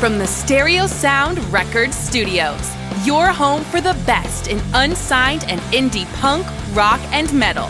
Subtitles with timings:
[0.00, 6.10] From the Stereo Sound Record Studios, your home for the best in unsigned and indie
[6.22, 7.68] punk, rock, and metal.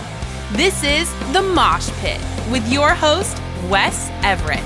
[0.53, 3.37] This is The Mosh Pit with your host,
[3.69, 4.61] Wes Everett.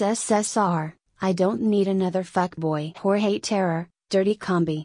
[0.00, 4.82] SS-SR, I don't need another fuckboy Jorge Terror, dirty Kombi.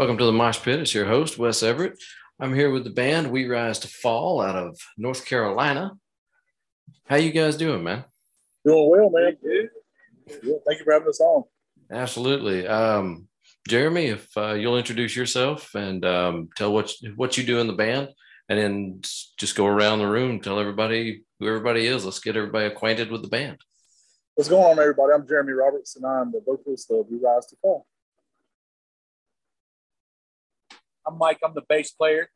[0.00, 0.80] Welcome to the Mosh Pit.
[0.80, 2.02] It's your host, Wes Everett.
[2.40, 5.92] I'm here with the band We Rise to Fall out of North Carolina.
[7.06, 8.06] How you guys doing, man?
[8.64, 9.36] Doing well, man.
[9.44, 11.44] Yeah, thank you for having us on.
[11.92, 12.66] Absolutely.
[12.66, 13.28] Um,
[13.68, 17.74] Jeremy, if uh, you'll introduce yourself and um, tell what what you do in the
[17.74, 18.08] band,
[18.48, 22.06] and then just go around the room, tell everybody who everybody is.
[22.06, 23.58] Let's get everybody acquainted with the band.
[24.34, 25.12] What's going on, everybody?
[25.12, 27.86] I'm Jeremy Roberts, and I'm the vocalist of We Rise to Fall.
[31.10, 31.38] I'm Mike.
[31.44, 32.28] I'm the bass player.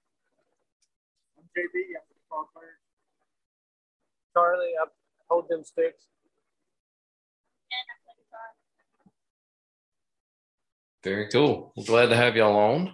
[1.39, 1.79] I'm JB.
[1.95, 2.79] I'm the guitar player.
[4.33, 4.87] Charlie, I
[5.31, 6.07] hold them sticks.
[11.05, 11.73] Very cool.
[11.77, 12.91] Well, glad to have y'all on.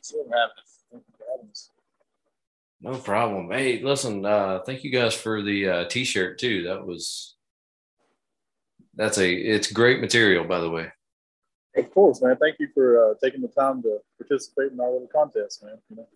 [0.00, 0.84] Still having us.
[0.90, 1.70] Thank you for having us.
[2.80, 3.50] No problem.
[3.50, 6.62] Hey, listen, uh, thank you guys for the uh, t-shirt too.
[6.62, 7.36] That was
[8.94, 10.90] that's a it's great material, by the way.
[11.76, 12.36] Of course, man.
[12.36, 15.78] Thank you for uh, taking the time to participate in our little contest, man.
[15.88, 16.08] You know?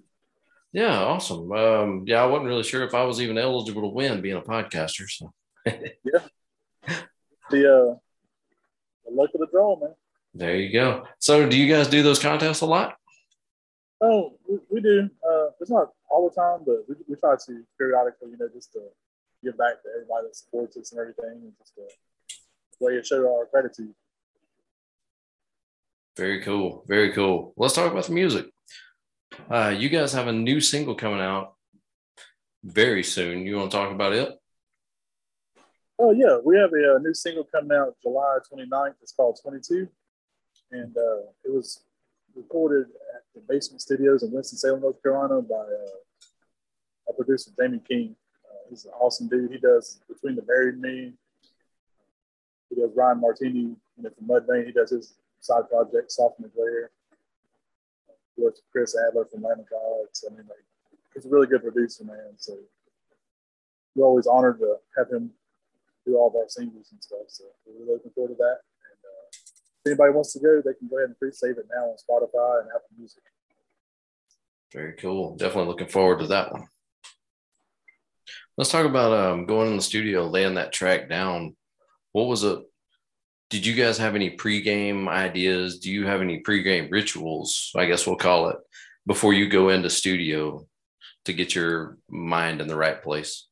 [0.73, 1.51] Yeah, awesome.
[1.53, 4.43] Um, yeah, I wasn't really sure if I was even eligible to win being a
[4.43, 5.09] podcaster.
[5.09, 5.33] So
[7.49, 7.95] The uh,
[9.05, 9.95] the luck of the draw, man.
[10.35, 11.05] there you go.
[11.21, 12.97] So, do you guys do those contests a lot?
[14.01, 15.09] Oh, we, we do.
[15.27, 18.73] Uh, it's not all the time, but we, we try to periodically, you know, just
[18.73, 18.81] to
[19.45, 23.25] give back to everybody that supports us and everything, and just a way to show
[23.33, 23.95] our gratitude.
[26.17, 26.85] Very cool.
[26.89, 27.53] Very cool.
[27.57, 28.47] Let's talk about the music.
[29.51, 31.55] Uh, you guys have a new single coming out
[32.65, 33.47] very soon.
[33.47, 34.31] You want to talk about it?
[35.99, 38.95] Oh yeah, we have a, uh new single coming out July 29th.
[39.03, 39.89] It's called 22,
[40.73, 41.81] and uh, it was
[42.35, 47.81] recorded at the Basement Studios in Winston Salem, North Carolina, by uh, our producer Jamie
[47.87, 48.15] King.
[48.45, 49.51] Uh, he's an awesome dude.
[49.51, 51.13] He does Between the Buried and Me.
[52.69, 54.67] He does Ryan Martinie, you know, from Mudvayne.
[54.67, 55.15] He does his
[55.47, 56.51] side project, sophomore.
[58.37, 60.07] He works with Chris Adler from Lamb of God.
[60.13, 60.65] So, I mean, like,
[61.15, 62.35] he's a really good producer, man.
[62.37, 62.59] So
[63.95, 65.31] we're always honored to have him
[66.05, 67.27] do all of our singles and stuff.
[67.29, 68.59] So we're really looking forward to that.
[68.91, 71.85] And uh, if anybody wants to go, they can go ahead and pre-save it now
[71.87, 73.23] on Spotify and Apple Music.
[74.73, 75.37] Very cool.
[75.37, 76.69] Definitely looking forward to that one.
[78.59, 81.57] Let's talk about um, going in the studio, laying that track down.
[82.13, 82.59] What was it?
[83.49, 85.79] Did you guys have any pregame ideas?
[85.79, 87.71] Do you have any pregame rituals?
[87.77, 88.57] I guess we'll call it
[89.07, 90.67] before you go into studio
[91.27, 93.47] to get your mind in the right place.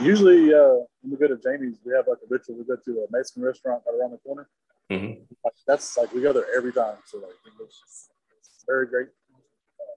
[0.00, 2.56] Usually, uh, when we go to Jamie's, we have like a ritual.
[2.56, 4.48] We go to a Mexican restaurant right around the corner.
[4.90, 5.20] Mhm.
[5.44, 6.96] Like, that's like we go there every time.
[7.06, 7.30] So like
[7.60, 9.08] it's, it's very great.
[9.34, 9.96] Uh,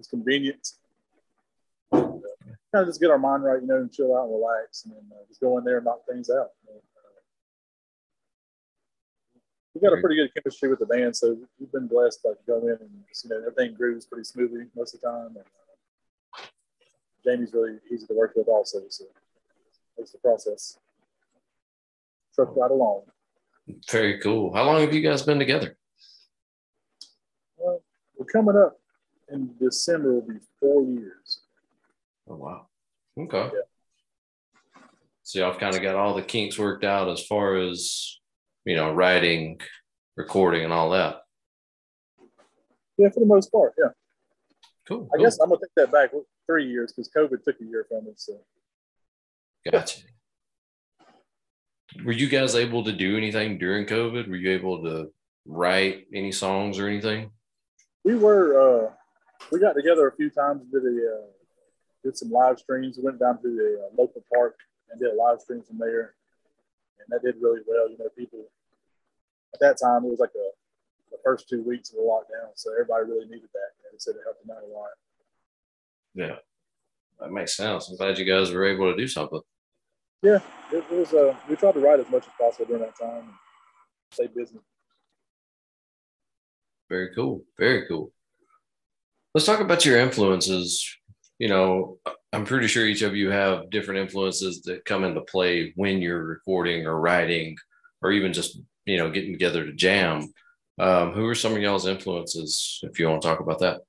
[0.00, 0.66] it's convenient.
[1.92, 4.32] And, uh, kind of just get our mind right, you know, and chill out and
[4.32, 6.48] relax, and then uh, just go in there and knock things out.
[6.66, 6.80] you know.
[9.80, 12.24] We got a pretty good chemistry with the band, so we've been blessed.
[12.24, 15.36] Like go in and just, you know everything grooves pretty smoothly most of the time.
[15.36, 15.44] And,
[16.34, 16.42] uh,
[17.24, 19.04] Jamie's really easy to work with, also, so
[19.96, 20.78] makes the process
[22.34, 23.02] truck right along.
[23.88, 24.52] Very cool.
[24.52, 25.76] How long have you guys been together?
[27.56, 27.80] Well,
[28.16, 28.80] we're coming up
[29.30, 30.14] in December.
[30.14, 31.40] Will be four years.
[32.28, 32.66] Oh wow.
[33.16, 33.50] Okay.
[33.54, 34.82] Yeah.
[35.22, 38.18] So y'all have kind of got all the kinks worked out as far as
[38.64, 39.60] you know, writing,
[40.16, 41.22] recording, and all that.
[42.96, 43.74] Yeah, for the most part.
[43.78, 43.90] Yeah,
[44.86, 45.08] Cool.
[45.12, 45.24] I cool.
[45.24, 46.10] guess I'm gonna take that back.
[46.46, 48.18] Three years because COVID took a year from it.
[48.18, 48.40] So
[49.70, 50.00] Gotcha.
[52.04, 54.28] Were you guys able to do anything during COVID?
[54.28, 55.12] Were you able to
[55.46, 57.30] write any songs or anything?
[58.04, 58.90] we were uh,
[59.52, 60.62] we got together a few times.
[60.72, 61.26] Did a uh,
[62.04, 62.96] did some live streams.
[62.96, 64.56] We went down to the uh, local park
[64.90, 66.14] and did a live stream from there,
[67.00, 67.88] and that did really well.
[67.88, 68.44] You know, people
[69.54, 70.48] at that time it was like a
[71.10, 73.70] the first two weeks of the lockdown, so everybody really needed that.
[73.84, 74.90] And it said it helped them out a lot.
[76.14, 76.36] Yeah.
[77.20, 77.88] That makes sense.
[77.88, 79.40] I'm glad you guys were able to do something.
[80.22, 80.38] Yeah,
[80.72, 81.12] it, it was.
[81.12, 83.34] Uh, we tried to write as much as possible during that time and
[84.12, 84.58] stay busy.
[86.88, 87.44] Very cool.
[87.58, 88.12] Very cool.
[89.34, 90.96] Let's talk about your influences.
[91.38, 91.98] You know,
[92.32, 96.22] I'm pretty sure each of you have different influences that come into play when you're
[96.22, 97.56] recording or writing
[98.02, 100.32] or even just, you know, getting together to jam.
[100.78, 103.80] Um, who are some of y'all's influences, if you want to talk about that?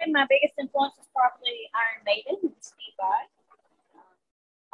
[0.00, 3.24] And my biggest influence is probably Iron Maiden and Steve Vai.
[3.94, 4.02] Um,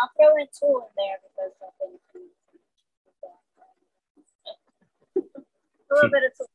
[0.00, 2.24] I'll throw in Tool in there because I've been
[5.90, 6.48] a little bit of Tool.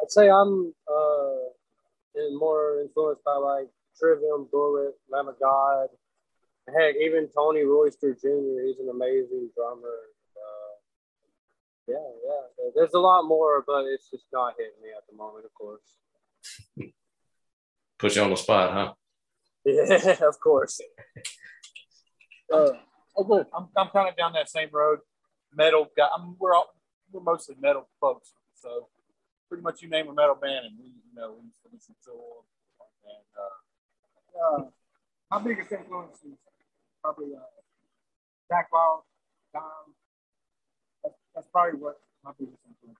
[0.00, 1.50] I'd say I'm uh,
[2.14, 3.68] in more influenced by like
[3.98, 5.88] Trivium, Bullet, Lamb of God.
[6.68, 8.64] Heck, even Tony Royster Jr.
[8.66, 9.98] He's an amazing drummer.
[10.34, 10.74] Uh,
[11.88, 12.70] Yeah, yeah.
[12.74, 15.98] There's a lot more, but it's just not hitting me at the moment, of course.
[17.98, 18.92] Put you on the spot, huh?
[19.66, 20.80] Yeah, of course.
[22.52, 22.70] Uh,
[23.16, 23.46] oh, good.
[23.56, 24.98] I'm, I'm kind of down that same road.
[25.54, 26.08] Metal guy.
[26.14, 26.68] I'm, we're all
[27.12, 28.88] we're mostly metal folks, so
[29.48, 31.94] pretty much you name a metal band, and we you know we used to listen
[32.04, 32.44] to them.
[33.04, 33.56] And uh,
[34.34, 34.64] uh,
[35.30, 36.38] my biggest influence is
[37.02, 39.02] probably uh, Zakk Wylde,
[39.52, 39.62] Dom.
[41.02, 42.98] That's, that's probably what my biggest influence.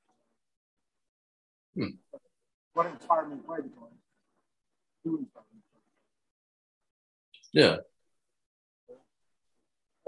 [1.76, 1.82] is.
[1.82, 1.96] Hmm.
[2.74, 3.88] What inspired me to play the guitar?
[5.04, 5.60] Who inspired me?
[7.52, 7.76] Yeah.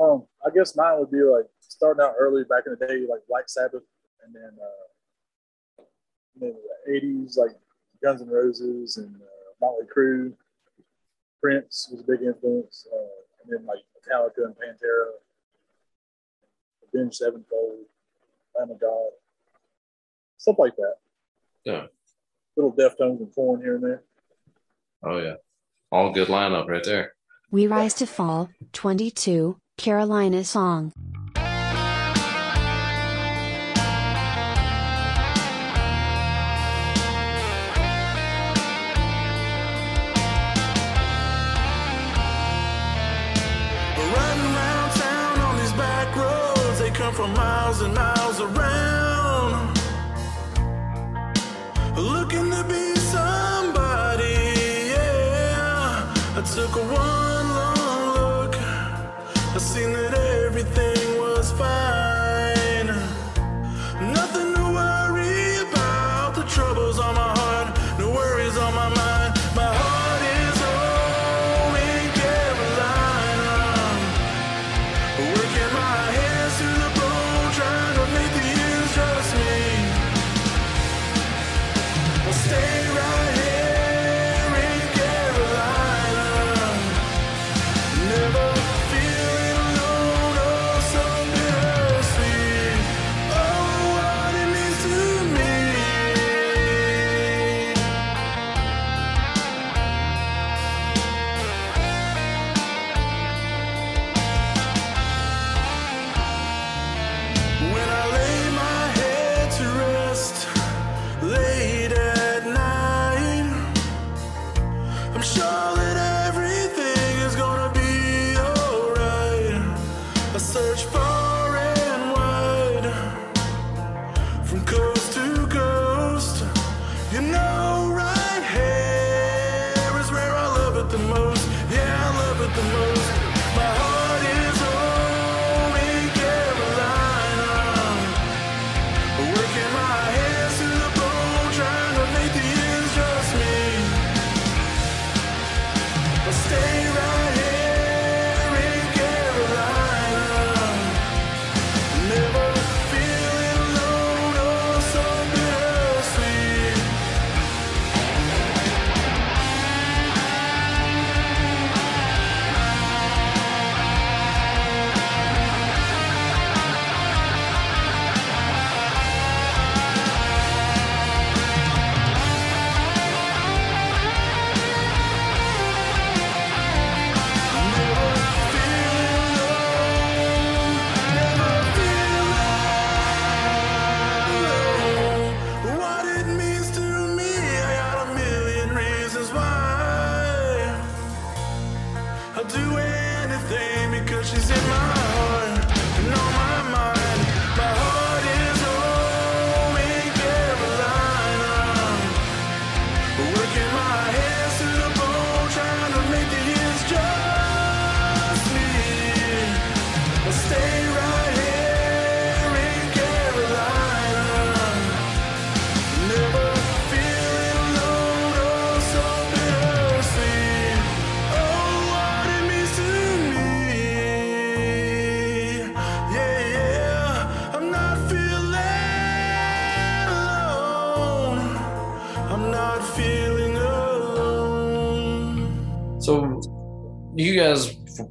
[0.00, 3.21] Um, I guess mine would be like starting out early back in the day, like
[3.28, 3.83] Black Sabbath,
[4.25, 5.85] and then uh,
[6.35, 6.54] and then
[6.87, 7.52] the '80s, like
[8.02, 10.33] Guns N' Roses and uh, Motley Crue.
[11.40, 15.11] Prince was a big influence, uh, and then like Metallica and Pantera,
[16.93, 17.85] Avenged Sevenfold,
[18.59, 19.11] Lamb of God,
[20.38, 20.95] stuff like that.
[21.64, 21.87] Yeah.
[22.57, 24.02] Little Deftones and Korn here and there.
[25.02, 25.35] Oh yeah.
[25.93, 27.12] All good lineup right there.
[27.50, 30.93] We Rise to Fall, 22, Carolina song.
[47.78, 48.15] From miles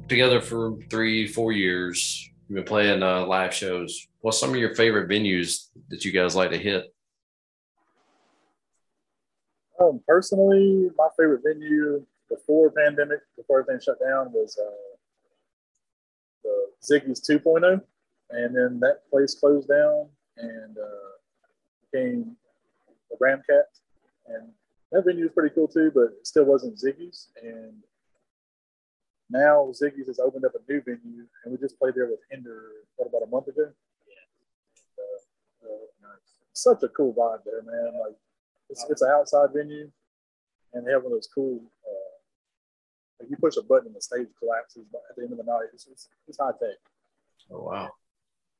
[0.08, 2.28] together for three, four years.
[2.48, 4.06] You've been playing uh, live shows.
[4.20, 6.92] What's some of your favorite venues that you guys like to hit?
[9.80, 14.96] Um, personally, my favorite venue before pandemic, before everything shut down, was uh,
[16.44, 17.80] the Ziggy's 2.0,
[18.30, 20.08] and then that place closed down.
[20.38, 21.16] and uh,
[21.90, 22.36] became
[23.10, 23.64] the Ramkat.
[24.28, 24.48] And
[24.92, 27.28] that venue was pretty cool too, but it still wasn't Ziggy's.
[27.42, 27.74] And
[29.30, 32.62] now Ziggy's has opened up a new venue, and we just played there with Hinder
[32.96, 33.68] what about a month ago.
[35.62, 36.16] Uh, uh,
[36.52, 37.98] such a cool vibe there, man.
[38.00, 38.16] Like
[38.70, 39.90] it's, it's an outside venue,
[40.74, 41.60] and they have one of those cool.
[41.84, 42.06] Uh,
[43.20, 45.68] like you push a button and the stage collapses at the end of the night.
[45.72, 46.76] It's, it's, it's high tech.
[47.50, 47.90] Oh wow.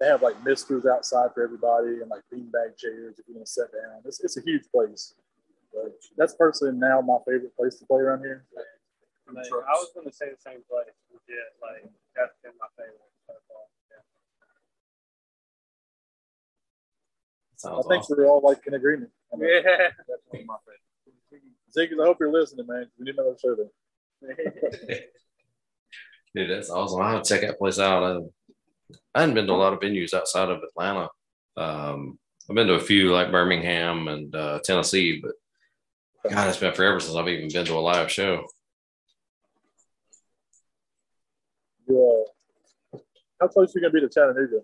[0.00, 3.52] They have like misters outside for everybody and like beanbag chairs if you want to
[3.52, 4.02] sit down.
[4.04, 5.14] It's, it's a huge place.
[5.72, 8.44] But that's personally now my favorite place to play around here.
[9.32, 10.94] Like, I was going to say the same place.
[11.28, 13.66] Yeah, like that's been my favorite so far.
[13.90, 14.04] Yeah.
[17.78, 18.16] I think awesome.
[18.18, 19.10] we're all like in agreement.
[19.32, 19.62] I mean, Yeah.
[20.08, 20.82] That's one of my favorites.
[21.76, 22.86] Ziggy's, I hope you're listening, man.
[22.98, 23.70] We need another show there.
[26.34, 27.00] Dude, that's awesome.
[27.00, 28.02] I have to check that place out.
[28.02, 28.18] I,
[29.14, 31.08] I hadn't been to a lot of venues outside of Atlanta.
[31.56, 35.32] Um, I've been to a few like Birmingham and uh, Tennessee, but
[36.30, 38.46] God, it's been forever since I've even been to a live show.
[41.88, 42.26] You,
[42.94, 42.98] uh,
[43.40, 44.60] how close are you gonna be to Chattanooga?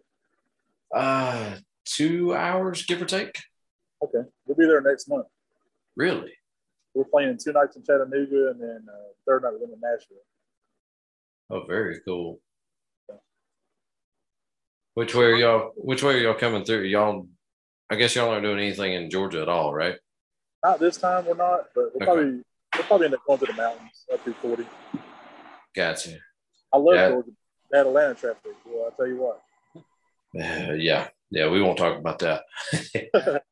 [0.94, 3.36] Uh, two hours, give or take.
[4.02, 5.26] Okay, we'll be there next month.
[5.96, 6.32] Really?
[6.94, 10.18] We're playing two nights in Chattanooga, and then uh, third night we're in Nashville.
[11.50, 12.40] Oh, very cool.
[14.94, 15.72] Which way are y'all?
[15.76, 16.82] Which way are y'all coming through?
[16.82, 17.26] Y'all,
[17.88, 19.96] I guess y'all aren't doing anything in Georgia at all, right?
[20.62, 22.04] Not this time, we're not, but we'll Okay.
[22.04, 22.42] probably
[22.76, 24.66] we'll probably end up going to the mountains up through forty.
[25.74, 26.18] Gotcha.
[26.72, 27.08] I love Yeah.
[27.08, 27.30] Georgia.
[27.72, 28.52] That Atlanta traffic.
[28.66, 29.42] Well, I'll tell you what.
[30.38, 32.42] Uh, yeah, yeah, we won't talk about that.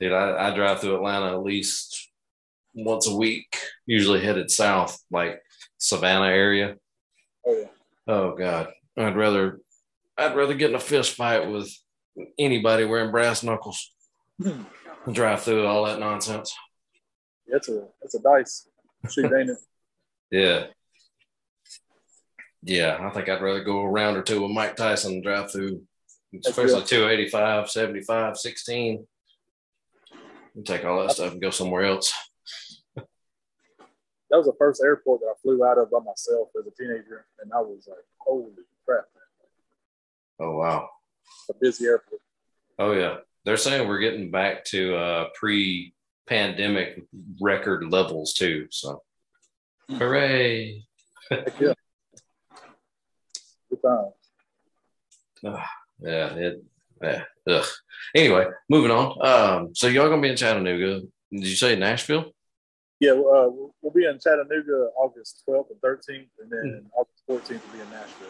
[0.00, 2.10] Dude, I, I drive through Atlanta at least
[2.74, 5.42] once a week, usually headed south, like
[5.76, 6.76] Savannah area.
[7.46, 7.68] Oh yeah.
[8.06, 9.60] Oh God, I'd rather,
[10.16, 11.70] I'd rather get in a fist fight with
[12.38, 13.92] anybody wearing brass knuckles
[14.38, 14.66] than
[15.12, 16.54] drive through all that nonsense.
[17.46, 18.68] It's a it's a dice.
[19.10, 19.58] Shoot, ain't it?
[20.32, 20.66] Yeah.
[22.62, 25.50] Yeah, I think I'd rather go a round or two with Mike Tyson and drive
[25.50, 25.82] through,
[26.44, 29.06] especially 285, 75, 16.
[30.54, 32.12] And take all that stuff and go somewhere else.
[32.96, 37.26] That was the first airport that I flew out of by myself as a teenager,
[37.40, 38.52] and I was like, "Holy
[38.86, 39.48] crap, man!
[40.38, 40.88] Oh, wow.
[41.48, 42.20] It's a busy airport."
[42.78, 43.16] Oh, yeah.
[43.44, 45.94] They're saying we're getting back to uh, pre
[46.28, 47.02] pandemic
[47.40, 48.68] record levels, too.
[48.70, 49.02] So,
[49.90, 50.84] hooray.
[51.60, 51.74] Yeah.
[53.82, 53.88] Good
[55.42, 55.64] time.
[56.02, 56.64] Yeah, it,
[57.02, 57.22] yeah.
[57.48, 57.66] Ugh.
[58.14, 59.26] Anyway, moving on.
[59.26, 61.06] Um, so, y'all going to be in Chattanooga.
[61.32, 62.32] Did you say Nashville?
[62.98, 67.74] Yeah, uh, we'll be in Chattanooga August 12th and 13th, and then August 14th will
[67.74, 68.28] be in Nashville.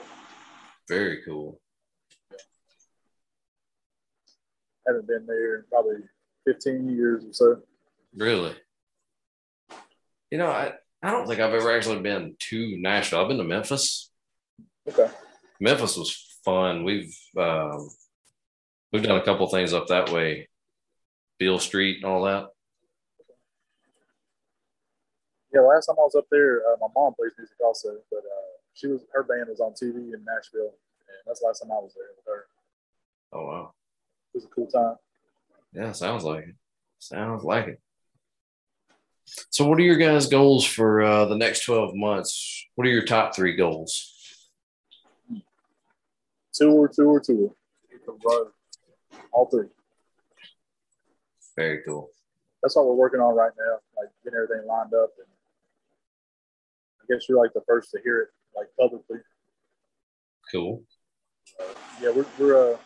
[0.88, 1.60] Very cool.
[4.86, 5.96] Haven't been there in probably
[6.46, 7.62] 15 years or so.
[8.14, 8.54] Really?
[10.30, 13.20] You know, I, I don't think I've ever actually been to Nashville.
[13.20, 14.10] I've been to Memphis.
[14.88, 15.08] Okay.
[15.60, 16.84] Memphis was fun.
[16.84, 17.88] We've um,
[18.92, 20.48] we've done a couple things up that way,
[21.38, 22.46] Beale Street and all that.
[25.52, 28.52] Yeah, last time I was up there, uh, my mom plays music also, but uh,
[28.74, 31.74] she was her band was on TV in Nashville, and that's the last time I
[31.74, 32.46] was there with her.
[33.32, 33.72] Oh wow,
[34.34, 34.96] It was a cool time.
[35.74, 36.54] yeah, sounds like it.
[37.00, 37.80] Sounds like it.
[39.50, 42.64] So, what are your guys' goals for uh, the next twelve months?
[42.76, 44.16] What are your top three goals?
[46.52, 47.54] Tour, tour, tour.
[49.32, 49.66] All three.
[51.56, 52.10] Very cool.
[52.62, 55.10] That's what we're working on right now, like getting everything lined up.
[55.18, 55.26] And
[57.00, 59.18] I guess you're like the first to hear it, like publicly.
[60.52, 60.82] Cool.
[62.00, 62.76] Yeah, we're, we're uh,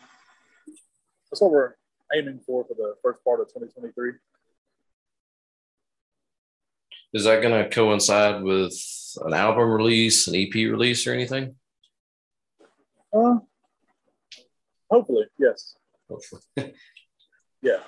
[1.31, 1.73] that's what we're
[2.15, 4.13] aiming for for the first part of 2023.
[7.13, 8.73] Is that going to coincide with
[9.23, 11.55] an album release, an EP release, or anything?
[13.13, 13.37] Uh,
[14.89, 15.75] hopefully, yes.
[16.09, 16.41] Hopefully.
[17.61, 17.79] Yeah,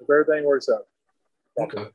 [0.00, 0.82] if everything works out.
[1.58, 1.88] Okay.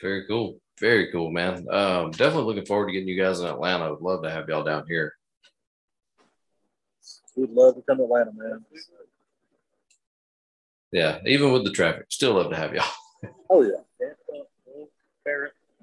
[0.00, 0.58] Very cool.
[0.80, 1.66] Very cool, man.
[1.70, 3.92] Um, definitely looking forward to getting you guys in Atlanta.
[3.92, 5.12] I'd love to have y'all down here.
[7.36, 8.64] We'd love to come to Atlanta, man.
[10.90, 12.84] Yeah, even with the traffic, still love to have y'all.
[13.48, 14.10] Oh yeah.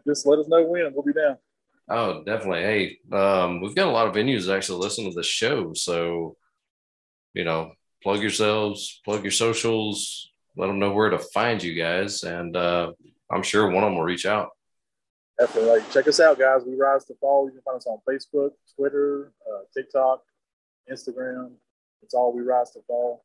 [0.06, 1.38] Just let us know when, we'll be down.
[1.90, 2.62] Oh, definitely.
[2.62, 5.74] Hey, um, we've got a lot of venues that actually listen to the show.
[5.74, 6.38] So,
[7.34, 7.72] you know,
[8.04, 12.24] plug yourselves, plug your socials, let them know where to find you guys.
[12.24, 12.92] And uh,
[13.32, 14.50] I'm sure one of them will reach out.
[15.40, 16.62] Definitely, like check us out, guys.
[16.68, 17.46] We rise to fall.
[17.48, 20.22] You can find us on Facebook, Twitter, uh, TikTok,
[20.92, 21.54] Instagram.
[22.04, 23.24] It's all we rise to fall.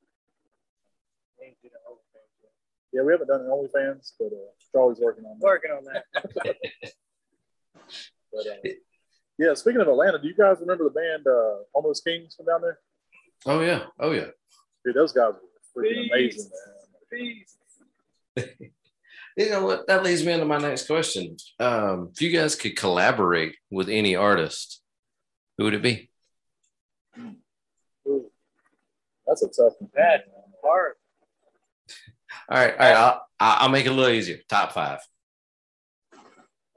[1.45, 2.53] Ain't did an OnlyFans yet.
[2.93, 5.45] Yeah, we haven't done an OnlyFans, but uh, Charlie's working on that.
[5.45, 6.57] Working on that.
[8.33, 8.71] But, uh,
[9.39, 12.61] yeah, speaking of Atlanta, do you guys remember the band uh, Almost Kings from down
[12.61, 12.79] there?
[13.45, 13.85] Oh yeah.
[13.99, 14.29] Oh yeah.
[14.85, 15.35] Dude, those guys
[15.75, 16.49] were freaking Beast.
[16.49, 16.51] amazing,
[17.13, 18.45] man.
[18.45, 18.71] Peace.
[19.39, 19.87] You know what?
[19.87, 21.37] That leads me into my next question.
[21.61, 24.81] Um, if you guys could collaborate with any artist,
[25.59, 26.09] who would it be?
[28.09, 28.31] Ooh,
[29.27, 29.91] that's a tough one.
[29.95, 30.25] That
[30.65, 30.95] hard.
[32.49, 32.97] All right, all right.
[32.97, 34.39] I'll, I'll I'll make it a little easier.
[34.49, 35.01] Top five.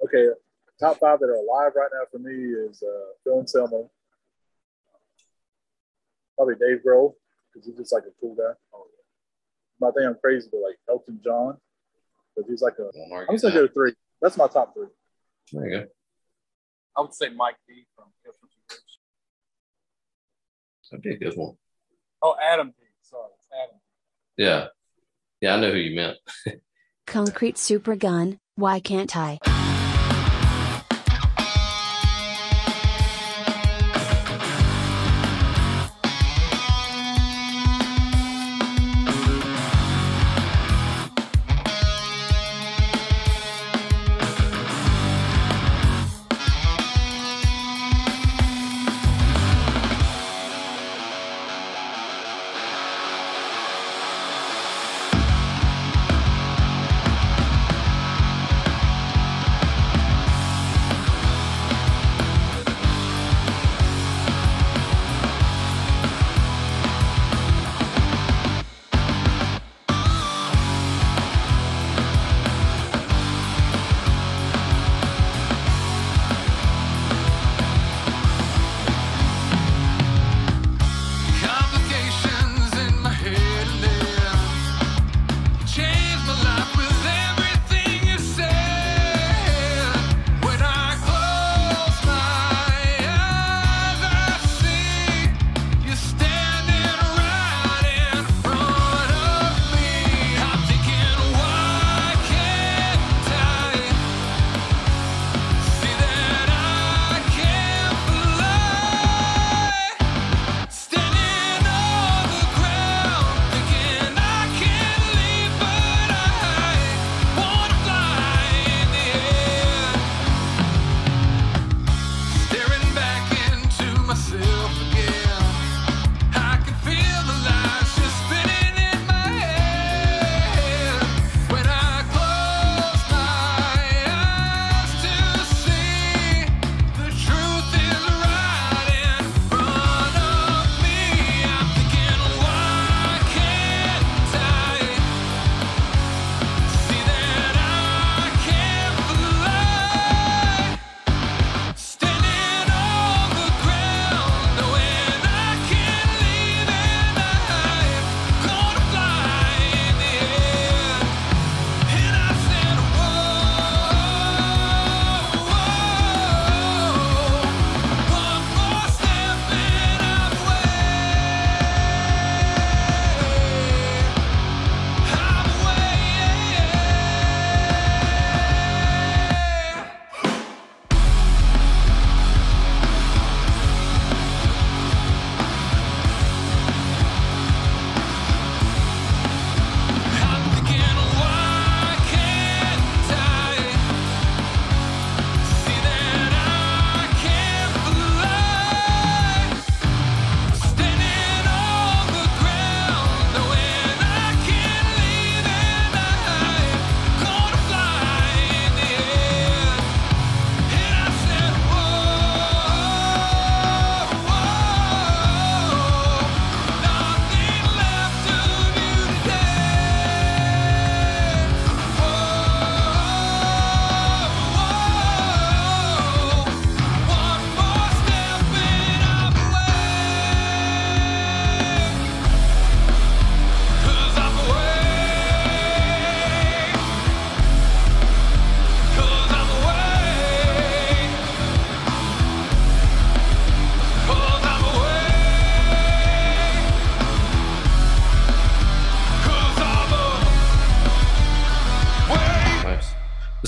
[0.04, 0.28] Okay,
[0.82, 3.90] top five that are alive right now for me is uh, Phil Anselmo.
[6.40, 7.16] Probably Dave Grohl,
[7.52, 8.54] because he's just like a cool guy.
[8.74, 8.86] Oh,
[9.84, 11.58] I think I'm crazy, but like Elton John,
[12.34, 12.84] because he's like a.
[12.84, 13.68] Won't argue I'm just gonna that.
[13.68, 13.94] go three.
[14.22, 14.88] That's my top three.
[15.52, 15.86] There you go.
[16.98, 18.80] I would say Mike D from Kill Switch Bridge.
[20.90, 21.56] That'd be a good one.
[22.22, 22.86] Oh, Adam D.
[23.02, 23.82] Sorry, it's Adam.
[24.38, 24.68] Yeah.
[25.42, 26.18] Yeah, I know who you meant.
[27.06, 29.40] Concrete Super Gun, why can't I?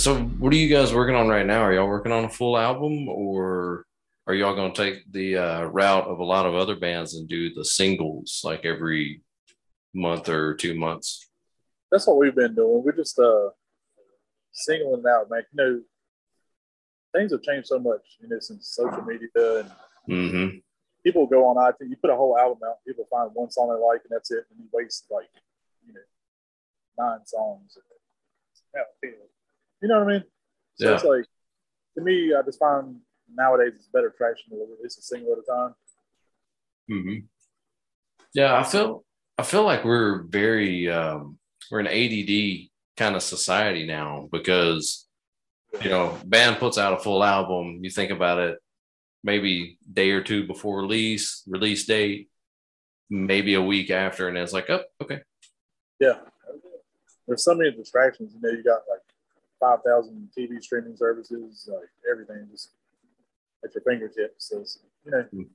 [0.02, 1.62] So, what are you guys working on right now?
[1.62, 3.86] Are y'all working on a full album, or
[4.26, 7.30] are y'all going to take the uh, route of a lot of other bands and
[7.30, 9.22] do the singles like every
[9.94, 11.30] month or two months?
[11.92, 12.82] That's what we've been doing.
[12.84, 13.50] We're just uh
[14.52, 15.44] singling out, man.
[15.54, 15.82] You know,
[17.14, 19.72] things have changed so much, you know, since social media and
[20.10, 20.58] Mm-hmm.
[21.06, 21.92] people go on iTunes.
[21.92, 24.46] You put a whole album out, people find one song they like, and that's it.
[24.50, 25.30] And you waste like,
[25.86, 26.02] you know,
[26.98, 27.78] nine songs.
[28.74, 29.16] You know
[29.82, 30.24] what I mean?
[30.76, 30.96] So Yeah.
[30.96, 31.26] it's like,
[31.98, 32.98] to me, I just find
[33.34, 35.76] nowadays it's better traction to release a single at a time.
[36.88, 37.26] hmm
[38.34, 39.04] Yeah, I feel
[39.38, 41.38] I feel like we're very um,
[41.70, 45.08] we're an ADD kind of society now because
[45.82, 47.80] you know band puts out a full album.
[47.82, 48.60] You think about it,
[49.24, 52.30] maybe day or two before release, release date,
[53.10, 55.22] maybe a week after, and it's like, oh, okay,
[56.00, 56.20] Yeah.
[57.28, 58.34] There's so many distractions.
[58.34, 59.01] You know, you got like
[59.62, 62.72] 5,000 TV streaming services, like everything just
[63.64, 64.50] at your fingertips.
[64.50, 64.66] So,
[65.06, 65.50] you know, Mm.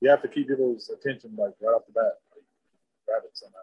[0.00, 2.44] you have to keep people's attention like right off the bat, like
[3.06, 3.58] grab it somehow.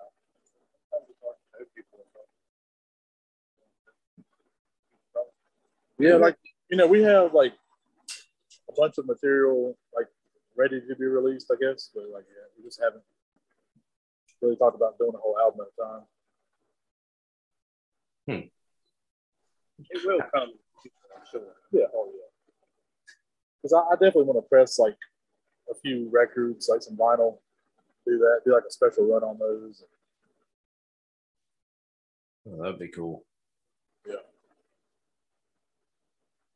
[5.99, 6.37] Yeah, like,
[6.69, 7.53] you know, we have like
[8.69, 10.07] a bunch of material like
[10.55, 13.03] ready to be released, I guess, but like, yeah, we just haven't
[14.41, 16.05] really talked about doing a whole album at a time.
[19.89, 20.49] It will come.
[21.15, 21.41] I'm sure.
[21.71, 23.13] Yeah, oh yeah.
[23.61, 24.97] Because I, I definitely want to press like
[25.69, 27.37] a few records, like some vinyl.
[28.05, 28.41] Do that.
[28.45, 29.83] Do like a special run on those.
[32.47, 33.23] Oh, that'd be cool.
[34.07, 34.15] Yeah.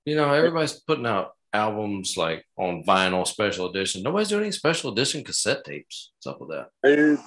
[0.05, 4.01] You know, everybody's putting out albums like on vinyl special edition.
[4.01, 6.11] Nobody's doing any special edition cassette tapes.
[6.15, 6.69] What's up with that?
[6.83, 7.19] Dude,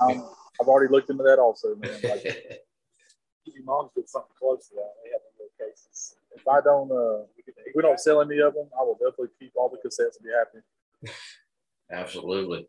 [0.00, 0.28] um,
[0.60, 1.98] I've already looked into that also, man.
[2.02, 2.24] Like,
[3.44, 4.92] your mom's did something close to that.
[5.62, 6.16] They have in their cases.
[6.34, 9.52] If I don't, uh, if we don't sell any of them, I will definitely keep
[9.56, 11.14] all the cassettes and be happy.
[11.90, 12.68] Absolutely.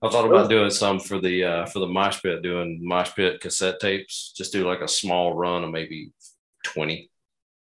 [0.00, 3.40] I thought about doing some for the uh, for the mosh pit, doing mosh pit
[3.40, 4.32] cassette tapes.
[4.36, 6.12] Just do like a small run of maybe
[6.64, 7.10] twenty.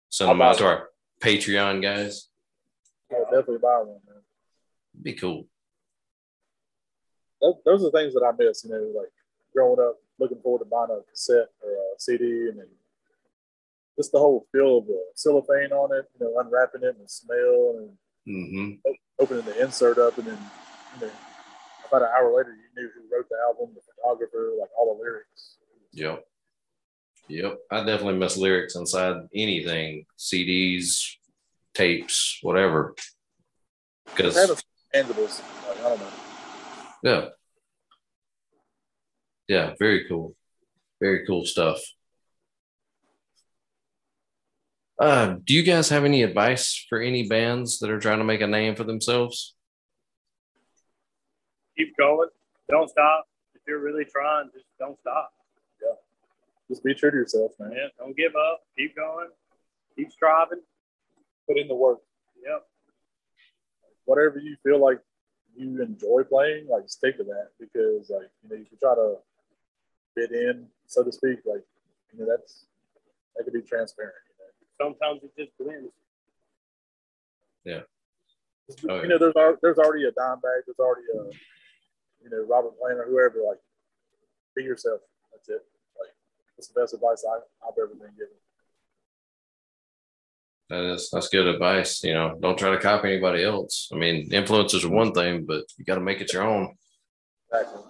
[0.09, 0.89] Send them out to our
[1.21, 2.29] Patreon guys.
[3.13, 4.23] I'll definitely buy one, man.
[5.03, 5.47] Be cool.
[7.41, 8.65] Those, those are the things that I miss.
[8.65, 9.11] You know, like
[9.53, 12.69] growing up, looking forward to buying a cassette or a CD, and then
[13.97, 16.07] just the whole feel of the cellophane on it.
[16.19, 17.91] You know, unwrapping it and the smell, and
[18.27, 20.39] hmm opening the insert up, and then
[20.95, 21.13] you know,
[21.89, 25.03] about an hour later, you knew who wrote the album, the photographer, like all the
[25.03, 25.57] lyrics.
[25.93, 26.25] Yep.
[27.29, 27.59] Yep.
[27.71, 31.17] I definitely miss lyrics inside anything, CDs,
[31.75, 32.95] tapes, whatever.
[34.07, 34.37] Because
[34.95, 36.09] tangibles, like, I don't know.
[37.03, 37.29] Yeah.
[39.49, 40.35] Yeah, very cool.
[41.01, 41.81] Very cool stuff.
[44.99, 48.41] Uh, do you guys have any advice for any bands that are trying to make
[48.41, 49.55] a name for themselves?
[51.77, 52.29] Keep going.
[52.71, 53.27] Don't stop.
[53.55, 55.33] If you're really trying, just don't stop.
[55.83, 55.95] Yeah.
[56.69, 57.73] Just be true to yourself, man.
[57.73, 58.61] Yeah, don't give up.
[58.79, 59.29] Keep going.
[59.97, 60.61] Keep striving.
[61.49, 61.99] Put in the work.
[62.45, 62.67] Yep.
[64.05, 65.01] Whatever you feel like
[65.57, 69.17] you enjoy playing, like stick to that because, like, you know, you can try to
[70.15, 71.39] fit in, so to speak.
[71.45, 71.63] Like,
[72.13, 72.67] you know, that's
[73.37, 74.15] that could be transparent.
[74.83, 75.93] Sometimes it just blends.
[77.65, 77.83] You know,
[78.89, 79.03] Oh, yeah.
[79.03, 80.63] you know there's there's already a Dimebag.
[80.67, 81.23] There's already a,
[82.25, 83.39] you know, Robert Plant or whoever.
[83.47, 83.59] Like,
[84.57, 85.01] be yourself.
[85.33, 85.63] That's it.
[86.01, 86.11] Like,
[86.57, 88.35] that's the best advice I, I've ever been given.
[90.71, 92.03] That is that's good advice.
[92.03, 93.91] You know, don't try to copy anybody else.
[93.93, 96.75] I mean, influencers are one thing, but you got to make it your own.
[97.53, 97.83] Exactly.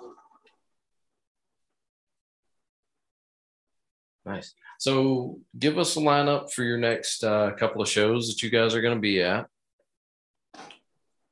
[4.25, 4.55] Nice.
[4.83, 8.75] So, give us a lineup for your next uh, couple of shows that you guys
[8.75, 9.47] are going to be at.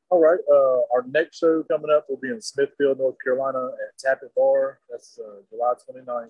[0.08, 0.38] All right.
[0.48, 4.78] Uh, our next show coming up will be in Smithfield, North Carolina at Tappet Bar.
[4.88, 6.28] That's uh, July 29th.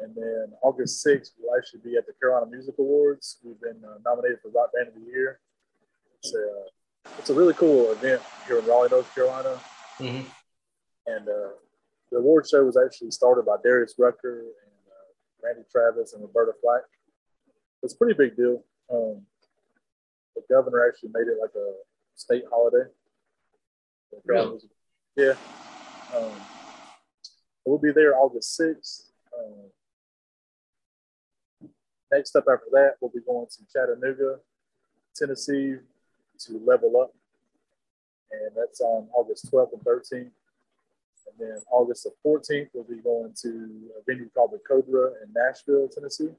[0.00, 3.38] And then August 6th, we'll actually be at the Carolina Music Awards.
[3.44, 5.38] We've been uh, nominated for Rock Band of the Year.
[6.20, 9.56] It's a, it's a really cool event here in Raleigh, North Carolina.
[10.00, 10.24] Mhm.
[11.06, 11.54] And uh,
[12.10, 14.42] the award show was actually started by Darius Rucker
[15.42, 16.82] Randy Travis and Roberta Flack.
[17.82, 18.64] It's a pretty big deal.
[18.92, 19.22] Um,
[20.34, 21.72] the governor actually made it like a
[22.16, 22.88] state holiday.
[24.24, 24.58] Really?
[25.16, 25.34] Yeah.
[26.16, 26.32] Um,
[27.64, 29.10] we'll be there August 6th.
[29.38, 29.70] Um,
[32.12, 34.38] next up after that, we'll be going to Chattanooga,
[35.14, 35.76] Tennessee
[36.40, 37.14] to level up.
[38.30, 40.30] And that's on August 12th and 13th.
[41.38, 45.32] And then August the 14th, we'll be going to a venue called the Cobra in
[45.34, 46.30] Nashville, Tennessee.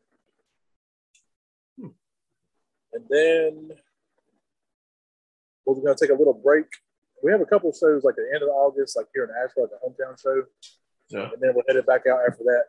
[2.93, 3.69] And then
[5.65, 6.65] we're going to take a little break.
[7.23, 9.29] We have a couple of shows like at the end of August, like here in
[9.43, 10.43] Asheville, like a hometown show.
[11.09, 11.29] Yeah.
[11.33, 12.65] And then we're headed back out after that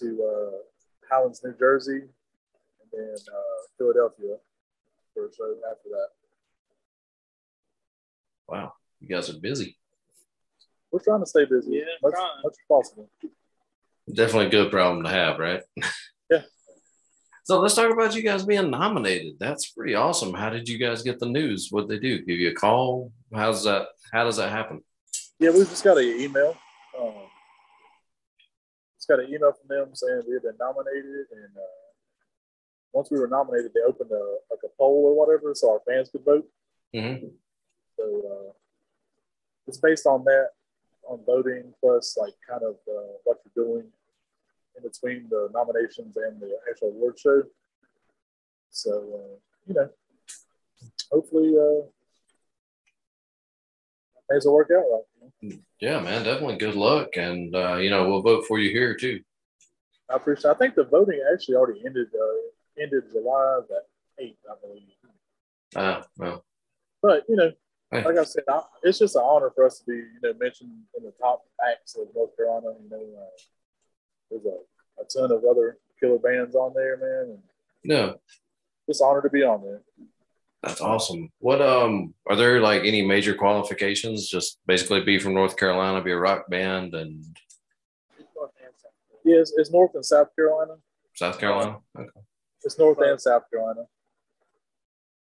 [0.00, 0.56] to uh,
[1.10, 4.36] Highlands, New Jersey, and then uh, Philadelphia
[5.14, 6.08] for a show after that.
[8.48, 9.76] Wow, you guys are busy.
[10.90, 13.08] We're trying to stay busy Yeah, much, much as possible.
[14.12, 15.62] Definitely a good problem to have, right?
[16.30, 16.42] Yeah.
[17.42, 19.34] So let's talk about you guys being nominated.
[19.40, 20.32] That's pretty awesome.
[20.32, 21.68] How did you guys get the news?
[21.72, 22.24] What they do?
[22.24, 23.10] Give you a call?
[23.34, 23.88] How's that?
[24.12, 24.84] How does that happen?
[25.40, 26.56] Yeah, we just got an email.
[26.96, 27.14] Um,
[28.96, 31.80] just got an email from them saying we had been nominated, and uh,
[32.92, 36.10] once we were nominated, they opened a like a poll or whatever, so our fans
[36.10, 36.46] could vote.
[36.94, 37.26] Mm-hmm.
[37.96, 38.52] So uh,
[39.66, 40.48] it's based on that,
[41.10, 43.86] on voting plus like kind of uh, what you're doing
[44.76, 47.42] in between the nominations and the actual award show.
[48.70, 49.88] So uh, you know,
[51.10, 51.82] hopefully uh,
[54.30, 55.32] things will work out right.
[55.42, 55.56] you know?
[55.80, 57.16] Yeah, man, definitely good luck.
[57.16, 59.20] And, uh, you know, we'll vote for you here too.
[60.10, 60.50] I appreciate.
[60.50, 62.08] I think the voting actually already ended.
[62.14, 64.82] Uh, ended July the eighth, I believe.
[65.76, 66.44] Uh, well,
[67.02, 67.52] But you know,
[67.90, 68.04] Hey.
[68.04, 70.70] like I said, I, it's just an honor for us to be, you know, mentioned
[70.96, 72.68] in the top acts of North Carolina.
[72.82, 73.26] You know, uh,
[74.30, 77.42] there's a, a ton of other killer bands on there, man, and
[77.84, 78.20] no,
[78.88, 79.80] just honor to be on there.
[80.62, 81.30] that's awesome.
[81.40, 84.28] What, um, are there like any major qualifications?
[84.28, 87.24] Just basically be from North Carolina, be a rock band and
[89.24, 90.74] Yeah, it's, it's North and South Carolina.
[91.14, 91.78] South Carolina?
[91.98, 92.08] Okay.
[92.62, 93.82] It's North and South Carolina.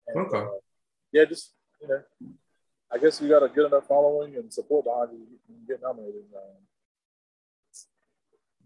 [0.07, 0.37] And, Okay.
[0.37, 0.59] uh,
[1.11, 2.01] yeah, just you know,
[2.93, 5.81] I guess you got a good enough following and support behind you, you can get
[5.81, 6.21] nominated.
[6.35, 6.41] Um,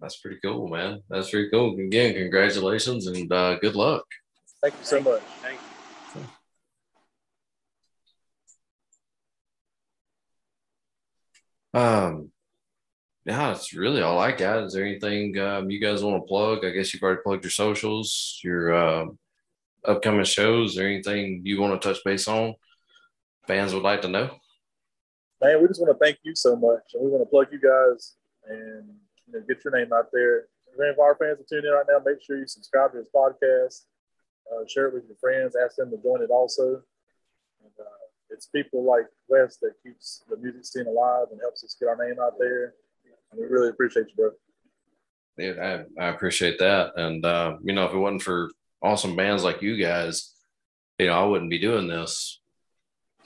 [0.01, 1.01] That's pretty cool, man.
[1.09, 1.79] That's pretty cool.
[1.79, 4.03] Again, congratulations and uh, good luck.
[4.61, 5.21] thank you so much.
[5.41, 5.59] Thank
[11.73, 11.79] you.
[11.79, 12.31] Um,
[13.25, 14.63] yeah, that's really all I got.
[14.63, 16.65] Is there anything um, you guys want to plug?
[16.65, 19.19] I guess you've already plugged your socials, your um
[19.85, 22.55] upcoming shows, or anything you want to touch base on.
[23.47, 24.29] Fans would like to know.
[25.41, 27.59] man, we just want to thank you so much, and we want to plug you
[27.59, 28.15] guys
[28.47, 28.85] and
[29.25, 30.47] you know, get your name out there.
[30.73, 32.99] If any of our fans are tuning in right now, make sure you subscribe to
[32.99, 33.85] this podcast,
[34.51, 36.83] uh, share it with your friends, ask them to join it also.
[37.63, 41.75] And, uh, it's people like Wes that keeps the music scene alive and helps us
[41.79, 42.73] get our name out there.
[43.31, 44.31] And we really appreciate you, bro.
[45.37, 46.91] Yeah, I, I appreciate that.
[46.97, 50.33] And uh, you know, if it wasn't for awesome bands like you guys,
[50.99, 52.39] you know, I wouldn't be doing this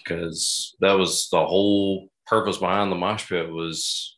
[0.04, 4.18] because that was the whole purpose behind the mosh pit was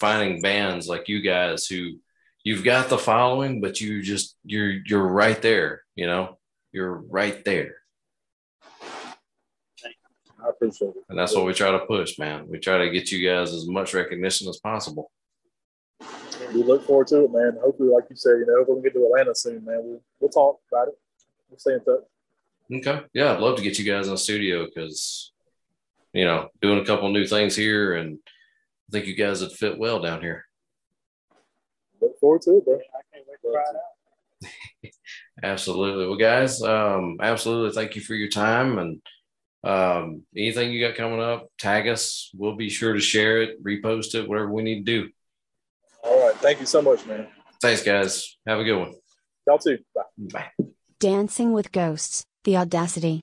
[0.00, 1.92] finding bands like you guys who
[2.44, 6.38] you've got the following, but you just you're you're right there, you know,
[6.72, 7.76] you're right there.
[10.44, 11.04] I appreciate it.
[11.08, 12.48] And that's what we try to push, man.
[12.48, 15.10] We try to get you guys as much recognition as possible.
[16.52, 17.58] We look forward to it, man.
[17.62, 19.80] Hopefully, like you said, you know, hopefully we get to Atlanta soon, man.
[19.84, 20.94] We'll, we'll talk about it.
[21.48, 22.02] We'll stay in touch.
[22.72, 23.00] Okay.
[23.12, 25.32] Yeah, I'd love to get you guys in the studio because,
[26.12, 28.18] you know, doing a couple new things here, and
[28.88, 30.46] I think you guys would fit well down here.
[32.00, 32.74] Look forward to it, bro.
[32.74, 34.92] I can't wait to try it out.
[35.42, 36.06] Absolutely.
[36.06, 37.74] Well, guys, um, absolutely.
[37.74, 39.02] Thank you for your time and
[39.64, 41.48] um, anything you got coming up.
[41.58, 42.30] Tag us.
[42.34, 45.10] We'll be sure to share it, repost it, whatever we need to do.
[46.04, 46.36] All right.
[46.36, 47.26] Thank you so much, man.
[47.60, 48.36] Thanks, guys.
[48.46, 48.94] Have a good one.
[49.46, 49.78] Y'all too.
[49.94, 50.02] Bye.
[50.18, 50.66] Bye.
[51.00, 53.22] Dancing with Ghosts, The Audacity.